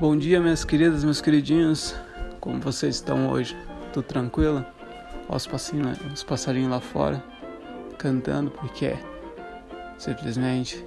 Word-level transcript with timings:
Bom 0.00 0.16
dia, 0.16 0.40
minhas 0.40 0.64
queridas, 0.64 1.02
meus 1.02 1.20
queridinhos. 1.20 1.92
Como 2.38 2.60
vocês 2.60 2.94
estão 2.94 3.30
hoje? 3.30 3.56
Tudo 3.92 4.04
tranquilo? 4.04 4.64
Olha 5.28 5.36
os 5.36 5.44
passarinhos, 5.44 5.98
os 6.14 6.22
passarinhos 6.22 6.70
lá 6.70 6.78
fora 6.78 7.20
cantando 7.98 8.48
porque 8.48 8.96
simplesmente 9.98 10.86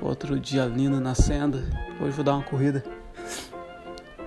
outro 0.00 0.40
dia 0.40 0.64
lindo 0.64 0.98
nascendo. 0.98 1.58
Hoje 2.00 2.12
vou 2.12 2.24
dar 2.24 2.36
uma 2.36 2.42
corrida, 2.42 2.82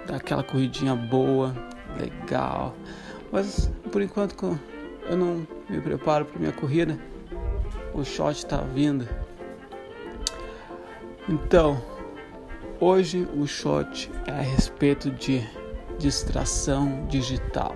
dar 0.06 0.18
aquela 0.18 0.44
corridinha 0.44 0.96
boa, 0.96 1.52
legal. 2.00 2.76
Mas 3.32 3.72
por 3.92 4.04
enquanto 4.04 4.60
eu 5.10 5.18
não 5.18 5.48
me 5.68 5.82
preparo 5.82 6.26
para 6.26 6.40
minha 6.40 6.54
corrida. 6.54 6.96
O 7.96 8.04
shot 8.04 8.38
está 8.38 8.58
vindo. 8.58 9.10
Então, 11.28 11.82
Hoje 12.82 13.28
o 13.36 13.46
shot 13.46 14.10
é 14.26 14.32
a 14.32 14.42
respeito 14.42 15.12
de 15.12 15.46
distração 15.98 17.06
digital. 17.10 17.76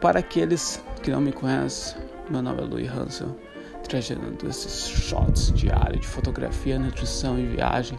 Para 0.00 0.20
aqueles 0.20 0.82
que 1.02 1.10
não 1.10 1.20
me 1.20 1.32
conhecem, 1.32 2.00
meu 2.30 2.40
nome 2.40 2.62
é 2.62 2.64
Louis 2.64 2.90
Hansel, 2.90 3.36
trazendo 3.86 4.48
esses 4.48 4.88
shots 4.88 5.52
diários 5.52 6.00
de 6.00 6.06
fotografia, 6.06 6.78
nutrição 6.78 7.38
e 7.38 7.44
viagem. 7.44 7.98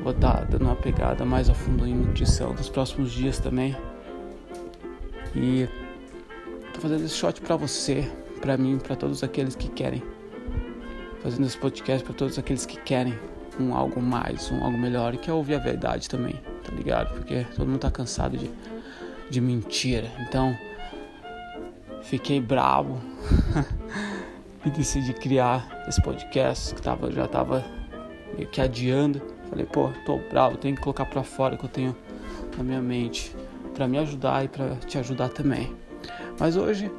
Vou 0.00 0.12
estar 0.12 0.44
dando 0.44 0.66
uma 0.66 0.76
pegada 0.76 1.24
mais 1.24 1.50
a 1.50 1.54
fundo 1.54 1.84
em 1.84 1.94
nutrição 1.96 2.54
nos 2.54 2.68
próximos 2.68 3.10
dias 3.10 3.40
também. 3.40 3.76
E 5.34 5.68
tô 6.72 6.82
fazendo 6.82 7.04
esse 7.04 7.16
shot 7.16 7.40
para 7.40 7.56
você, 7.56 8.08
para 8.40 8.56
mim, 8.56 8.78
para 8.78 8.94
todos 8.94 9.24
aqueles 9.24 9.56
que 9.56 9.68
querem 9.68 10.04
fazendo 11.28 11.46
esse 11.46 11.58
podcast 11.58 12.02
para 12.02 12.14
todos 12.14 12.38
aqueles 12.38 12.64
que 12.64 12.80
querem 12.80 13.14
um 13.60 13.74
algo 13.74 14.00
mais, 14.00 14.50
um 14.50 14.64
algo 14.64 14.78
melhor 14.78 15.12
e 15.12 15.18
quer 15.18 15.32
ouvir 15.32 15.56
a 15.56 15.58
verdade 15.58 16.08
também, 16.08 16.40
tá 16.64 16.72
ligado? 16.74 17.12
Porque 17.12 17.44
todo 17.54 17.68
mundo 17.68 17.80
tá 17.80 17.90
cansado 17.90 18.38
de, 18.38 18.50
de 19.28 19.38
mentira. 19.38 20.10
Então, 20.20 20.56
fiquei 22.02 22.40
bravo 22.40 22.98
e 24.64 24.70
decidi 24.70 25.12
criar 25.12 25.84
esse 25.86 26.00
podcast 26.00 26.74
que 26.74 26.80
tava, 26.80 27.12
já 27.12 27.28
tava 27.28 27.62
meio 28.34 28.48
que 28.48 28.62
adiando. 28.62 29.20
Falei, 29.50 29.66
pô, 29.66 29.90
tô 30.06 30.18
bravo, 30.30 30.56
tenho 30.56 30.76
que 30.76 30.80
colocar 30.80 31.04
para 31.04 31.22
fora 31.22 31.56
o 31.56 31.58
que 31.58 31.64
eu 31.66 31.70
tenho 31.70 31.96
na 32.56 32.64
minha 32.64 32.80
mente 32.80 33.36
para 33.74 33.86
me 33.86 33.98
ajudar 33.98 34.46
e 34.46 34.48
para 34.48 34.76
te 34.76 34.96
ajudar 34.96 35.28
também. 35.28 35.76
Mas 36.40 36.56
hoje 36.56 36.90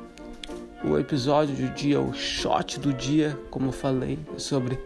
o 0.83 0.97
episódio 0.97 1.55
do 1.55 1.73
dia, 1.73 1.99
o 1.99 2.13
shot 2.13 2.80
do 2.80 2.94
dia, 2.94 3.38
como 3.49 3.67
eu 3.67 3.72
falei, 3.72 4.17
é 4.33 4.39
sobre 4.39 4.80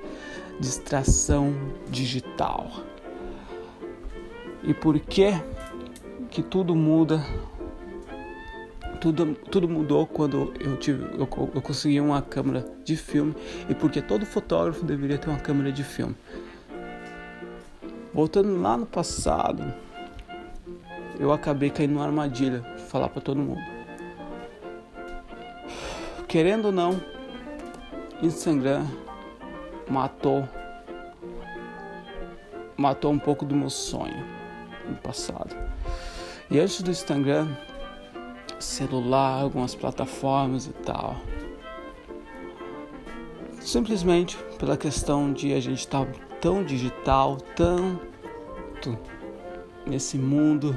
distração 0.59 1.53
digital. 1.89 2.72
E 4.63 4.73
por 4.73 5.00
que 5.00 5.33
que 6.31 6.41
tudo 6.41 6.75
muda? 6.75 7.23
Tudo, 9.00 9.35
tudo 9.52 9.67
mudou 9.67 10.08
quando 10.08 10.53
eu 10.61 10.77
tive 10.77 11.03
eu, 11.16 11.27
eu 11.53 11.61
consegui 11.61 12.00
uma 12.00 12.22
câmera 12.22 12.66
de 12.85 12.95
filme 12.95 13.35
e 13.67 13.75
porque 13.75 14.02
todo 14.02 14.25
fotógrafo 14.25 14.85
deveria 14.85 15.17
ter 15.17 15.30
uma 15.30 15.39
câmera 15.39 15.72
de 15.72 15.83
filme. 15.83 16.16
Voltando 18.13 18.61
lá 18.61 18.78
no 18.78 18.85
passado, 18.85 19.73
eu 21.19 21.33
acabei 21.33 21.69
caindo 21.69 21.95
numa 21.95 22.05
armadilha, 22.05 22.61
falar 22.88 23.09
para 23.09 23.22
todo 23.22 23.41
mundo 23.41 23.72
querendo 26.33 26.65
ou 26.65 26.71
não, 26.71 26.99
Instagram 28.19 28.87
matou 29.87 30.49
matou 32.75 33.11
um 33.11 33.19
pouco 33.19 33.45
do 33.45 33.55
meu 33.55 33.69
sonho 33.69 34.25
no 34.89 34.95
passado. 34.95 35.55
E 36.49 36.59
antes 36.59 36.81
do 36.81 36.89
Instagram, 36.89 37.55
celular, 38.59 39.41
algumas 39.41 39.75
plataformas 39.75 40.66
e 40.66 40.73
tal. 40.73 41.17
Simplesmente 43.59 44.35
pela 44.57 44.75
questão 44.75 45.31
de 45.31 45.53
a 45.53 45.59
gente 45.59 45.81
estar 45.81 46.03
tá 46.03 46.11
tão 46.41 46.63
digital, 46.63 47.38
tanto 47.55 48.97
nesse 49.85 50.17
mundo 50.17 50.75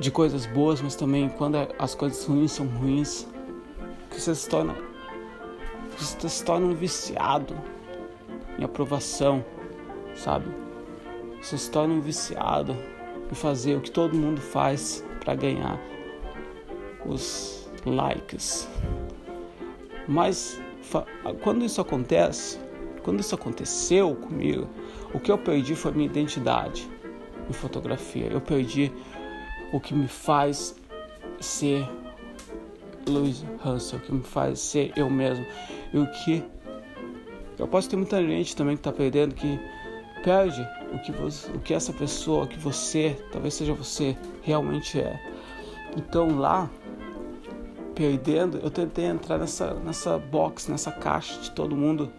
de 0.00 0.10
coisas 0.10 0.46
boas, 0.46 0.82
mas 0.82 0.96
também 0.96 1.28
quando 1.28 1.58
as 1.78 1.94
coisas 1.94 2.24
ruins 2.24 2.50
são 2.50 2.66
ruins, 2.66 3.28
que 4.10 4.20
você 4.20 4.34
se 4.34 4.48
torna 4.48 4.74
você 5.96 6.28
se 6.28 6.44
torna 6.44 6.66
um 6.66 6.74
viciado 6.74 7.54
em 8.58 8.64
aprovação, 8.64 9.44
sabe? 10.14 10.46
Você 11.40 11.58
se 11.58 11.70
torna 11.70 11.94
um 11.94 12.00
viciado 12.00 12.76
em 13.30 13.34
fazer 13.34 13.76
o 13.76 13.80
que 13.80 13.90
todo 13.90 14.16
mundo 14.16 14.40
faz 14.40 15.04
para 15.20 15.34
ganhar 15.34 15.78
os 17.04 17.68
likes. 17.84 18.68
Mas 20.08 20.60
quando 21.42 21.64
isso 21.64 21.80
acontece, 21.80 22.58
quando 23.02 23.20
isso 23.20 23.34
aconteceu 23.34 24.14
comigo, 24.16 24.68
o 25.14 25.20
que 25.20 25.30
eu 25.30 25.38
perdi 25.38 25.74
foi 25.74 25.92
minha 25.92 26.06
identidade 26.06 26.88
em 27.48 27.52
fotografia. 27.52 28.26
Eu 28.26 28.40
perdi 28.40 28.92
o 29.72 29.80
que 29.80 29.94
me 29.94 30.08
faz 30.08 30.74
ser 31.40 31.88
Louis 33.10 33.44
Russell, 33.62 34.00
que 34.00 34.12
me 34.12 34.22
faz 34.22 34.58
ser 34.60 34.92
eu 34.96 35.10
mesmo. 35.10 35.44
E 35.92 35.98
o 35.98 36.06
que 36.10 36.42
eu 37.58 37.68
posso 37.68 37.90
ter 37.90 37.96
muita 37.96 38.24
gente 38.24 38.56
também 38.56 38.74
que 38.74 38.80
está 38.80 38.92
perdendo 38.92 39.34
que 39.34 39.60
perde 40.22 40.66
o 40.92 40.98
que 40.98 41.12
você, 41.12 41.50
o 41.52 41.58
que 41.58 41.74
essa 41.74 41.92
pessoa, 41.92 42.46
que 42.46 42.58
você, 42.58 43.16
talvez 43.30 43.54
seja 43.54 43.74
você, 43.74 44.16
realmente 44.42 45.00
é. 45.00 45.20
Então 45.96 46.38
lá 46.38 46.70
perdendo, 47.94 48.58
eu 48.62 48.70
tentei 48.70 49.04
entrar 49.04 49.36
nessa 49.36 49.74
nessa 49.74 50.18
box, 50.18 50.70
nessa 50.70 50.90
caixa 50.90 51.38
de 51.40 51.50
todo 51.50 51.76
mundo. 51.76 52.10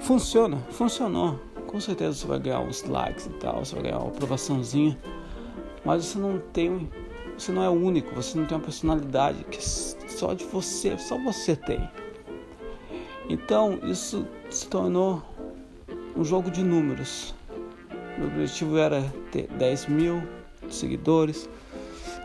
Funciona, 0.00 0.56
funcionou. 0.70 1.38
Com 1.66 1.78
certeza 1.78 2.14
você 2.14 2.26
vai 2.26 2.40
ganhar 2.40 2.60
uns 2.60 2.82
likes 2.82 3.26
e 3.26 3.30
tal, 3.34 3.64
você 3.64 3.74
vai 3.74 3.84
ganhar 3.84 3.98
uma 3.98 4.08
aprovaçãozinha, 4.08 4.98
mas 5.84 6.04
você 6.04 6.18
não 6.18 6.38
tem 6.52 6.90
você 7.38 7.52
não 7.52 7.62
é 7.62 7.70
único, 7.70 8.14
você 8.14 8.36
não 8.36 8.46
tem 8.46 8.56
uma 8.56 8.64
personalidade 8.64 9.44
que 9.44 9.62
só 9.62 10.34
de 10.34 10.44
você, 10.44 10.98
só 10.98 11.16
você 11.16 11.54
tem. 11.54 11.88
Então 13.28 13.78
isso 13.84 14.26
se 14.50 14.66
tornou 14.66 15.22
um 16.16 16.24
jogo 16.24 16.50
de 16.50 16.64
números. 16.64 17.34
Meu 18.18 18.26
objetivo 18.26 18.76
era 18.76 19.02
ter 19.30 19.46
10 19.46 19.86
mil 19.86 20.22
seguidores. 20.68 21.48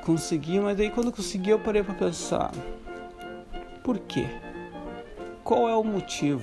Consegui, 0.04 0.60
mas 0.60 0.76
daí 0.76 0.90
quando 0.90 1.12
consegui 1.12 1.52
eu 1.52 1.60
parei 1.60 1.84
para 1.84 1.94
pensar. 1.94 2.52
Por 3.84 4.00
quê? 4.00 4.28
Qual 5.44 5.70
é 5.70 5.76
o 5.76 5.84
motivo? 5.84 6.42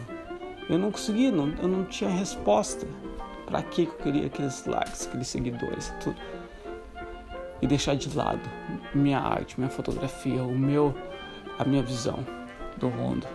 Eu 0.68 0.78
não 0.78 0.92
consegui, 0.92 1.32
não, 1.32 1.52
eu 1.60 1.66
não 1.66 1.84
tinha 1.84 2.08
resposta. 2.08 2.86
Para 3.46 3.62
que 3.62 3.82
eu 3.82 3.92
queria 3.94 4.26
aqueles 4.26 4.64
likes, 4.64 5.08
aqueles 5.08 5.26
seguidores, 5.26 5.92
tudo 6.00 6.39
e 7.62 7.66
deixar 7.66 7.94
de 7.94 8.16
lado 8.16 8.40
minha 8.94 9.18
arte, 9.18 9.58
minha 9.58 9.70
fotografia, 9.70 10.42
o 10.42 10.58
meu, 10.58 10.94
a 11.58 11.64
minha 11.64 11.82
visão 11.82 12.18
do 12.76 12.88
mundo, 12.88 13.26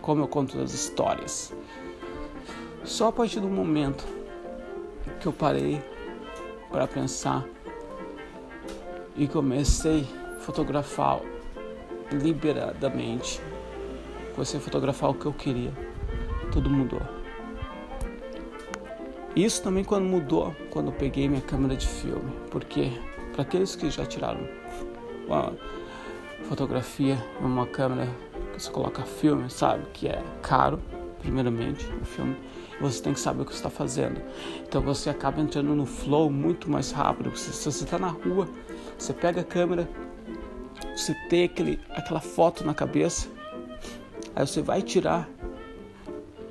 como 0.00 0.22
eu 0.22 0.28
conto 0.28 0.60
as 0.60 0.72
histórias. 0.72 1.54
Só 2.84 3.08
a 3.08 3.12
partir 3.12 3.40
do 3.40 3.48
momento 3.48 4.04
que 5.20 5.26
eu 5.26 5.32
parei 5.32 5.82
para 6.70 6.86
pensar 6.86 7.44
e 9.16 9.28
comecei 9.28 10.06
a 10.36 10.40
fotografar 10.40 11.20
liberadamente, 12.10 13.40
comecei 14.34 14.58
a 14.58 14.62
fotografar 14.62 15.10
o 15.10 15.14
que 15.14 15.26
eu 15.26 15.32
queria, 15.32 15.72
tudo 16.50 16.68
mudou. 16.70 17.19
Isso 19.34 19.62
também 19.62 19.84
quando 19.84 20.04
mudou, 20.04 20.54
quando 20.70 20.86
eu 20.86 20.92
peguei 20.92 21.28
minha 21.28 21.40
câmera 21.40 21.76
de 21.76 21.86
filme, 21.86 22.32
porque 22.50 22.90
para 23.32 23.42
aqueles 23.42 23.76
que 23.76 23.88
já 23.88 24.04
tiraram 24.04 24.40
uma 25.26 25.52
fotografia 26.48 27.16
numa 27.40 27.66
câmera 27.66 28.08
que 28.52 28.60
você 28.60 28.70
coloca 28.70 29.02
filme, 29.02 29.48
sabe 29.48 29.84
que 29.92 30.08
é 30.08 30.20
caro, 30.42 30.80
primeiramente, 31.20 31.86
o 32.00 32.04
filme, 32.04 32.36
você 32.80 33.00
tem 33.02 33.12
que 33.12 33.20
saber 33.20 33.42
o 33.42 33.44
que 33.44 33.52
está 33.52 33.70
fazendo. 33.70 34.20
Então 34.66 34.82
você 34.82 35.10
acaba 35.10 35.40
entrando 35.40 35.74
no 35.76 35.86
flow 35.86 36.28
muito 36.28 36.68
mais 36.68 36.90
rápido. 36.90 37.36
Se 37.36 37.52
você 37.52 37.84
está 37.84 37.98
na 37.98 38.08
rua, 38.08 38.48
você 38.98 39.12
pega 39.12 39.42
a 39.42 39.44
câmera, 39.44 39.88
você 40.96 41.14
tem 41.28 41.44
aquele, 41.44 41.78
aquela 41.90 42.20
foto 42.20 42.64
na 42.64 42.74
cabeça, 42.74 43.28
aí 44.34 44.44
você 44.44 44.60
vai 44.60 44.82
tirar 44.82 45.28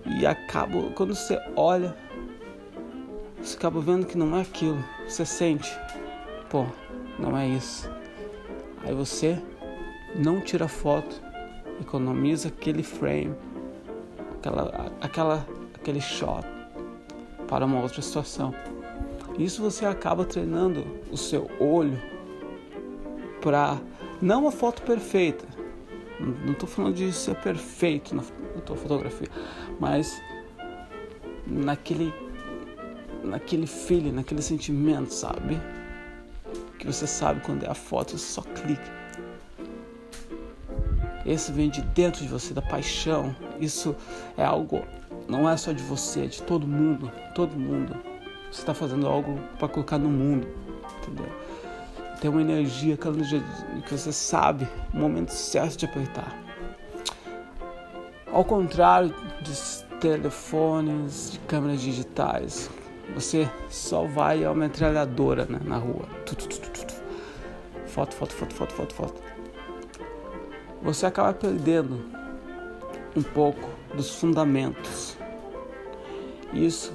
e 0.06 0.26
acaba 0.26 0.82
quando 0.96 1.14
você 1.14 1.40
olha 1.56 1.96
você 3.42 3.56
acaba 3.56 3.80
vendo 3.80 4.06
que 4.06 4.18
não 4.18 4.36
é 4.38 4.42
aquilo. 4.42 4.84
Você 5.08 5.26
sente, 5.26 5.70
pô, 6.50 6.66
não 7.18 7.38
é 7.38 7.48
isso. 7.48 7.90
Aí 8.84 8.94
você 8.94 9.42
não 10.16 10.42
tira 10.42 10.68
foto, 10.68 11.22
economiza 11.82 12.50
aquele 12.50 12.84
frame, 12.84 13.36
aquela, 14.38 14.92
aquela 15.02 15.48
aquele 15.76 16.02
shot 16.02 16.46
para 17.48 17.66
uma 17.66 17.82
outra 17.82 18.02
situação. 18.02 18.54
Isso 19.38 19.62
você 19.62 19.86
acaba 19.86 20.26
treinando 20.26 20.86
o 21.12 21.18
seu 21.18 21.50
olho 21.60 22.00
para 23.42 23.78
não 24.22 24.48
a 24.48 24.52
foto 24.52 24.82
perfeita. 24.82 25.46
Não 26.20 26.52
estou 26.52 26.68
falando 26.68 26.96
de 26.96 27.12
ser 27.14 27.36
perfeito 27.36 28.14
na, 28.14 28.22
tua 28.66 28.76
fotografia, 28.76 29.30
mas 29.80 30.22
naquele 31.48 32.14
naquele 33.24 33.68
feeling, 33.68 34.12
naquele 34.12 34.42
sentimento, 34.42 35.14
sabe? 35.14 35.60
Que 36.78 36.86
você 36.86 37.06
sabe 37.06 37.42
quando 37.42 37.64
é 37.64 37.70
a 37.70 37.76
foto, 37.76 38.12
você 38.12 38.34
só 38.34 38.42
clica. 38.42 39.00
Esse 41.26 41.52
vem 41.52 41.70
de 41.70 41.82
dentro 41.82 42.22
de 42.22 42.28
você, 42.28 42.54
da 42.54 42.62
paixão. 42.62 43.36
Isso 43.60 43.96
é 44.38 44.44
algo, 44.44 44.84
não 45.28 45.50
é 45.50 45.56
só 45.58 45.72
de 45.72 45.84
você, 45.84 46.24
é 46.24 46.28
de 46.28 46.42
todo 46.42 46.66
mundo. 46.66 47.12
Todo 47.36 47.56
mundo. 47.56 47.96
Você 48.52 48.62
está 48.62 48.74
fazendo 48.74 49.06
algo 49.06 49.40
para 49.60 49.68
colocar 49.68 50.00
no 50.00 50.10
mundo, 50.10 50.48
entendeu? 50.98 51.32
Tem 52.20 52.32
uma 52.32 52.42
energia, 52.42 52.96
aquela 52.96 53.16
energia 53.16 53.44
que 53.86 53.96
você 53.96 54.12
sabe 54.12 54.68
o 54.94 54.98
momento 54.98 55.30
certo 55.30 55.78
de 55.78 55.86
apertar. 55.86 56.36
Ao 58.32 58.44
contrário 58.44 59.14
dos 59.42 59.86
telefones, 60.00 61.32
de 61.34 61.40
câmeras 61.40 61.82
digitais, 61.82 62.70
você 63.14 63.50
só 63.70 64.04
vai 64.06 64.44
a 64.44 64.52
uma 64.52 64.68
metralhadora 64.68 65.46
né, 65.46 65.60
na 65.64 65.78
rua. 65.78 66.08
Foto, 67.88 68.16
foto, 68.16 68.34
foto, 68.34 68.54
foto, 68.54 68.74
foto, 68.74 68.94
foto. 68.94 69.22
Você 70.82 71.06
acaba 71.06 71.34
perdendo 71.34 72.00
um 73.16 73.22
pouco 73.22 73.70
dos 73.94 74.16
fundamentos. 74.16 75.18
Isso 76.54 76.94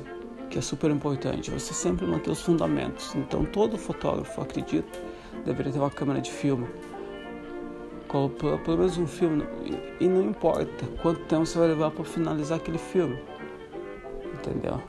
que 0.49 0.58
é 0.58 0.62
super 0.62 0.90
importante, 0.90 1.50
você 1.50 1.75
sempre 1.75 2.06
manter 2.06 2.31
os 2.31 2.43
fundamentos. 2.43 3.14
Então 3.14 3.44
todo 3.44 3.76
fotógrafo, 3.76 4.40
acredito, 4.40 5.02
deveria 5.44 5.72
ter 5.72 5.78
uma 5.78 5.90
câmera 5.90 6.20
de 6.20 6.31
filme. 6.31 6.67
Pelo 8.64 8.78
menos 8.78 8.96
um 8.96 9.08
filme. 9.08 9.44
E 9.99 10.06
não 10.06 10.22
importa 10.22 10.87
quanto 11.02 11.20
tempo 11.22 11.44
você 11.44 11.58
vai 11.58 11.69
levar 11.69 11.90
para 11.90 12.05
finalizar 12.05 12.58
aquele 12.58 12.78
filme. 12.78 13.19
Entendeu? 14.32 14.81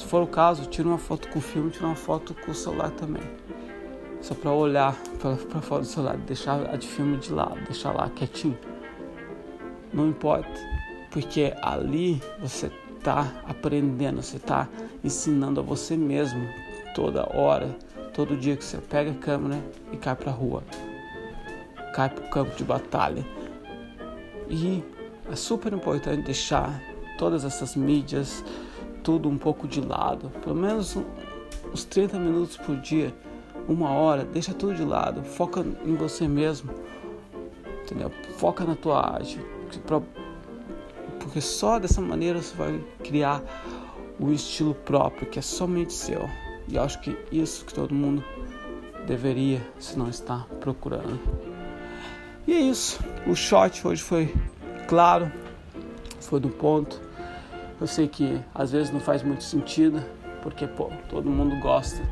Se 0.00 0.06
for 0.06 0.22
o 0.22 0.26
caso, 0.26 0.64
tira 0.64 0.88
uma 0.88 0.96
foto 0.96 1.28
com 1.28 1.38
o 1.38 1.42
filme, 1.42 1.70
tira 1.70 1.84
uma 1.84 1.94
foto 1.94 2.32
com 2.32 2.52
o 2.52 2.54
celular 2.54 2.90
também. 2.92 3.22
Só 4.22 4.34
para 4.34 4.50
olhar 4.50 4.96
para 5.20 5.32
a 5.58 5.60
foto 5.60 5.82
do 5.82 5.86
celular, 5.86 6.16
deixar 6.16 6.70
a 6.70 6.76
de 6.76 6.88
filme 6.88 7.18
de 7.18 7.30
lado, 7.30 7.60
deixar 7.66 7.92
lá 7.92 8.08
quietinho. 8.08 8.58
Não 9.92 10.08
importa, 10.08 10.58
porque 11.10 11.52
ali 11.60 12.18
você 12.40 12.72
está 12.96 13.42
aprendendo, 13.46 14.22
você 14.22 14.38
está 14.38 14.66
ensinando 15.04 15.60
a 15.60 15.62
você 15.62 15.98
mesmo 15.98 16.48
toda 16.94 17.28
hora, 17.36 17.76
todo 18.14 18.38
dia 18.38 18.56
que 18.56 18.64
você 18.64 18.78
pega 18.78 19.10
a 19.10 19.14
câmera 19.14 19.62
e 19.92 19.98
cai 19.98 20.16
para 20.16 20.32
rua, 20.32 20.64
cai 21.92 22.08
para 22.08 22.24
o 22.24 22.30
campo 22.30 22.56
de 22.56 22.64
batalha. 22.64 23.24
E 24.48 24.82
é 25.30 25.36
super 25.36 25.74
importante 25.74 26.22
deixar 26.22 26.80
todas 27.18 27.44
essas 27.44 27.76
mídias, 27.76 28.42
tudo 29.02 29.28
um 29.28 29.38
pouco 29.38 29.66
de 29.66 29.80
lado, 29.80 30.30
pelo 30.42 30.56
menos 30.56 30.96
uns 31.72 31.84
30 31.84 32.18
minutos 32.18 32.56
por 32.56 32.76
dia, 32.76 33.14
uma 33.68 33.90
hora, 33.90 34.24
deixa 34.24 34.52
tudo 34.52 34.74
de 34.74 34.84
lado, 34.84 35.22
foca 35.22 35.64
em 35.84 35.94
você 35.94 36.26
mesmo, 36.26 36.72
entendeu? 37.82 38.10
Foca 38.36 38.64
na 38.64 38.74
tua 38.74 39.00
arte, 39.00 39.40
porque 41.18 41.40
só 41.40 41.78
dessa 41.78 42.00
maneira 42.00 42.40
você 42.42 42.56
vai 42.56 42.80
criar 43.04 43.42
o 44.18 44.30
estilo 44.32 44.74
próprio 44.74 45.28
que 45.28 45.38
é 45.38 45.42
somente 45.42 45.92
seu. 45.92 46.28
E 46.68 46.78
acho 46.78 47.00
que 47.00 47.16
isso 47.32 47.64
que 47.64 47.74
todo 47.74 47.94
mundo 47.94 48.22
deveria, 49.06 49.60
se 49.78 49.98
não 49.98 50.08
está 50.08 50.46
procurando. 50.60 51.18
E 52.46 52.52
é 52.52 52.60
isso. 52.60 53.00
O 53.26 53.34
shot 53.34 53.86
hoje 53.86 54.02
foi 54.02 54.34
claro, 54.86 55.30
foi 56.20 56.38
do 56.38 56.48
ponto. 56.48 57.00
Eu 57.80 57.86
sei 57.86 58.06
que 58.06 58.38
às 58.54 58.72
vezes 58.72 58.90
não 58.90 59.00
faz 59.00 59.22
muito 59.22 59.42
sentido, 59.42 60.04
porque 60.42 60.66
pô, 60.66 60.90
todo 61.08 61.30
mundo 61.30 61.58
gosta 61.60 62.02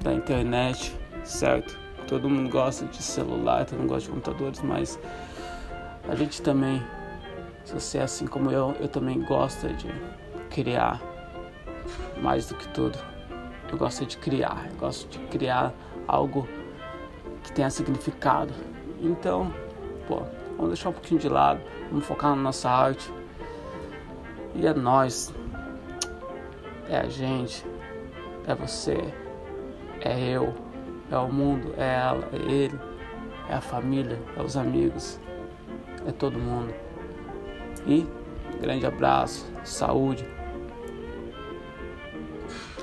da 0.00 0.14
internet, 0.14 0.96
certo? 1.22 1.78
Todo 2.08 2.28
mundo 2.28 2.48
gosta 2.50 2.86
de 2.86 3.02
celular, 3.02 3.66
todo 3.66 3.80
mundo 3.80 3.90
gosta 3.90 4.04
de 4.04 4.08
computadores, 4.08 4.62
mas 4.62 4.98
a 6.08 6.14
gente 6.14 6.40
também, 6.40 6.82
se 7.64 7.74
você 7.74 7.98
é 7.98 8.02
assim 8.02 8.26
como 8.26 8.50
eu, 8.50 8.74
eu 8.80 8.88
também 8.88 9.22
gosto 9.22 9.68
de 9.74 9.88
criar 10.48 11.00
mais 12.22 12.46
do 12.46 12.54
que 12.54 12.66
tudo. 12.68 12.98
Eu 13.70 13.76
gosto 13.76 14.06
de 14.06 14.16
criar, 14.16 14.68
eu 14.70 14.76
gosto 14.76 15.06
de 15.08 15.18
criar 15.26 15.72
algo 16.08 16.48
que 17.42 17.52
tenha 17.52 17.68
significado. 17.68 18.54
Então, 19.00 19.52
pô, 20.08 20.22
vamos 20.56 20.68
deixar 20.68 20.88
um 20.88 20.92
pouquinho 20.92 21.20
de 21.20 21.28
lado, 21.28 21.60
vamos 21.90 22.06
focar 22.06 22.30
na 22.34 22.42
nossa 22.42 22.70
arte, 22.70 23.12
e 24.54 24.66
é 24.66 24.72
nós, 24.72 25.34
é 26.88 26.98
a 26.98 27.08
gente, 27.08 27.64
é 28.46 28.54
você, 28.54 28.98
é 30.00 30.20
eu, 30.20 30.54
é 31.10 31.18
o 31.18 31.32
mundo, 31.32 31.74
é 31.76 31.94
ela, 31.94 32.28
é 32.32 32.36
ele, 32.36 32.78
é 33.48 33.54
a 33.54 33.60
família, 33.60 34.18
é 34.36 34.42
os 34.42 34.56
amigos, 34.56 35.18
é 36.06 36.12
todo 36.12 36.38
mundo. 36.38 36.72
E 37.86 38.06
grande 38.60 38.86
abraço, 38.86 39.50
saúde. 39.64 40.24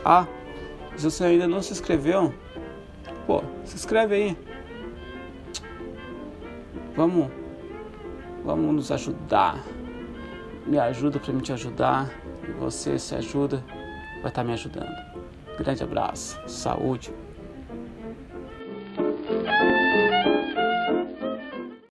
Ah, 0.04 0.28
se 0.96 1.10
você 1.10 1.24
ainda 1.26 1.48
não 1.48 1.62
se 1.62 1.72
inscreveu, 1.72 2.34
pô, 3.26 3.42
se 3.64 3.76
inscreve 3.76 4.16
aí. 4.16 4.38
Vamos, 6.96 7.32
vamos 8.44 8.76
nos 8.76 8.92
ajudar 8.92 9.64
me 10.66 10.80
ajuda 10.80 11.20
para 11.20 11.34
me 11.34 11.42
te 11.42 11.54
ajudar 11.54 12.12
e 12.48 12.52
você 12.52 12.98
se 12.98 13.16
ajuda, 13.16 13.64
vai 14.22 14.30
estar 14.30 14.44
me 14.44 14.54
ajudando. 14.54 14.96
Grande 15.58 15.84
abraço, 15.84 16.40
saúde. 16.48 17.14